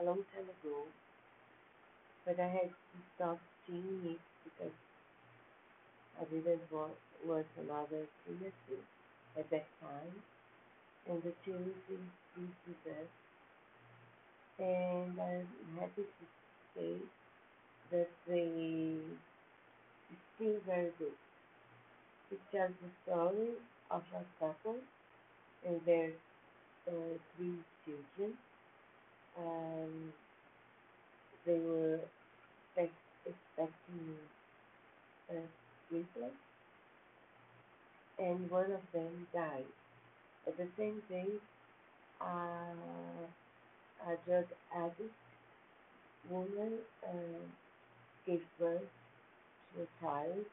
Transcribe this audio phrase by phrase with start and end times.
[0.00, 0.86] a long time ago,
[2.24, 4.72] but I had to stop seeing it because
[6.20, 6.92] I didn't want
[7.24, 8.52] watch another series
[9.36, 10.22] at that time,
[11.08, 12.00] and the series is
[12.68, 13.08] Is Us.
[14.60, 15.48] And I'm
[15.78, 16.24] happy to
[16.74, 16.98] say
[17.90, 18.98] that they
[20.12, 21.14] it's still very good.
[22.30, 23.50] It tells the story
[23.90, 24.76] of a couple
[25.66, 26.12] and their
[26.88, 28.38] uh, three children.
[29.38, 30.12] Um,
[31.46, 32.00] they were
[32.76, 32.94] expect,
[33.26, 34.16] expecting
[35.30, 35.34] a
[35.88, 36.34] triplet,
[38.18, 39.66] and one of them died.
[40.46, 41.26] At the same day,
[42.20, 43.26] uh,
[44.06, 45.14] a drug addict
[46.30, 47.44] woman uh,
[48.26, 48.90] gave birth
[49.74, 50.44] to a child,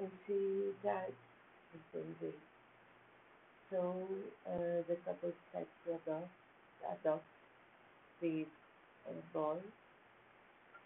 [0.00, 1.14] and she died
[1.72, 2.36] the same day.
[3.70, 4.06] So
[4.46, 6.30] uh, the couple decided to adopt,
[7.00, 7.24] adopt
[8.20, 8.46] the
[9.08, 9.56] uh, boy,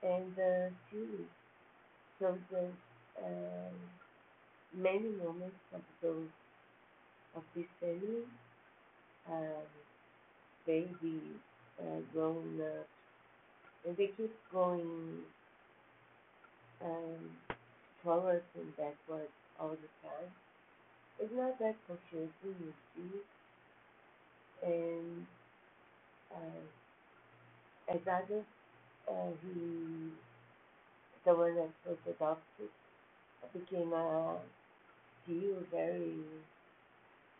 [0.02, 0.34] and
[0.90, 1.28] series
[2.18, 2.74] shows us
[3.24, 3.74] um,
[4.72, 6.28] many moments of those
[7.34, 8.24] of this family,
[9.28, 9.66] um,
[10.66, 11.20] baby
[11.80, 12.86] uh, grown up,
[13.86, 15.24] and they keep going
[16.82, 17.36] um,
[18.02, 20.30] forwards and backwards all the time.
[21.20, 23.20] It's not that confusing, you see,
[24.62, 25.26] and
[26.30, 26.79] uh,
[28.06, 28.44] others,
[29.08, 30.12] uh, he,
[31.24, 32.68] the one that was adopted,
[33.52, 34.38] became a
[35.70, 36.16] very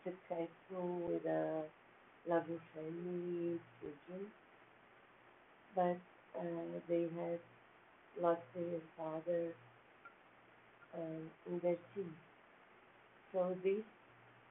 [0.03, 1.63] successful with a
[2.27, 4.31] loving family, children,
[5.75, 5.97] but
[6.37, 7.39] uh, they had
[8.21, 9.53] lost their father
[10.93, 12.15] um, in their teens.
[13.31, 13.83] So this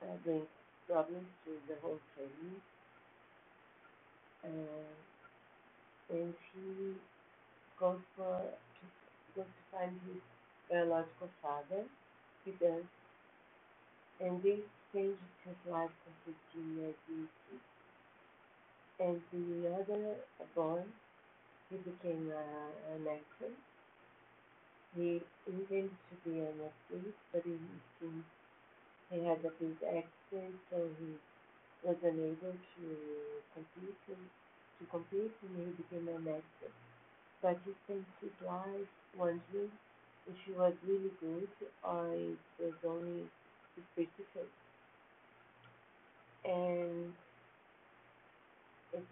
[0.02, 0.48] uh, brings
[0.88, 2.60] problems to the whole family.
[4.44, 5.09] Uh,
[6.10, 6.94] and he
[7.78, 8.42] goes for
[9.34, 10.22] goes to find his
[10.70, 11.84] biological father.
[12.44, 12.84] He does,
[14.20, 14.60] and this
[14.92, 16.94] changes his life completely.
[19.00, 20.18] And the other
[20.54, 20.84] boy,
[21.70, 23.52] he became uh, an actor.
[24.94, 27.58] He intended to be an athlete, but he
[29.10, 31.18] he had a big accident, so he
[31.82, 32.84] was unable to
[33.54, 33.96] compete
[34.80, 36.72] to compete, he became an actor.
[37.42, 39.72] But he spent his life wondering
[40.28, 41.48] if she was really good
[41.84, 43.28] or it was only
[44.34, 44.56] face.
[46.44, 47.14] And
[48.92, 49.04] it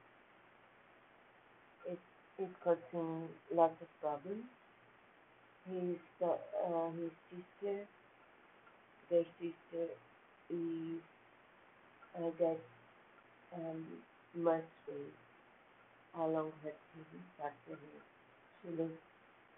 [1.87, 1.99] it
[2.39, 2.51] it
[2.93, 4.45] him lots of problems.
[5.71, 5.99] His
[6.67, 7.87] uh, his sister,
[9.11, 9.89] their sister,
[10.51, 11.03] is
[12.17, 12.59] uh, got
[13.55, 13.85] um,
[14.35, 14.65] much
[16.19, 18.01] her teeth after he,
[18.63, 18.93] she lost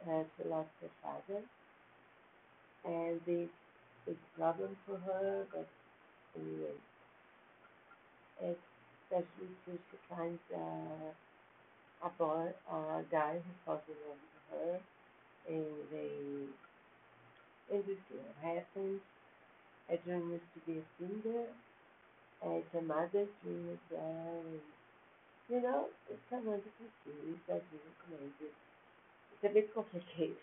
[0.08, 1.42] uh, she lost her father,
[2.84, 3.48] and this
[4.06, 5.46] is a problem for her.
[5.52, 5.68] But
[6.36, 6.76] anyway,
[8.38, 11.12] especially if she finds uh,
[12.04, 14.80] a boy, a guy who falls in love with her,
[15.48, 16.46] and they,
[17.74, 19.00] and what happens.
[19.88, 21.46] A dream used to be a singer,
[22.42, 24.44] as a mother's dream as well.
[25.50, 26.88] You know, it's a wonderful
[27.82, 28.54] recommend it.
[29.34, 30.38] It's a bit complicated,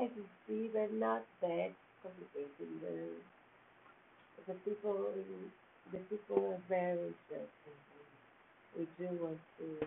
[0.00, 2.50] as you see, but not that complicated.
[2.82, 3.20] The,
[4.46, 5.12] the people,
[5.92, 7.78] the people are very interesting.
[8.78, 9.86] We do want to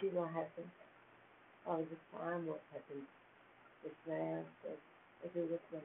[0.00, 0.72] see what happens
[1.66, 3.08] all the time, what happens
[3.84, 4.44] with them.
[4.62, 4.70] So
[5.24, 5.82] I do recommend.